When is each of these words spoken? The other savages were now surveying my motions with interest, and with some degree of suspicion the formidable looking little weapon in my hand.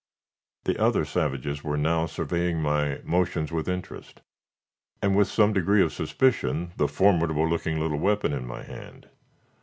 The 0.63 0.81
other 0.81 1.05
savages 1.05 1.63
were 1.63 1.77
now 1.77 2.07
surveying 2.07 2.59
my 2.59 3.01
motions 3.03 3.51
with 3.51 3.69
interest, 3.69 4.21
and 4.99 5.15
with 5.15 5.27
some 5.27 5.53
degree 5.53 5.83
of 5.83 5.93
suspicion 5.93 6.71
the 6.75 6.87
formidable 6.87 7.47
looking 7.47 7.79
little 7.79 7.99
weapon 7.99 8.33
in 8.33 8.47
my 8.47 8.63
hand. 8.63 9.09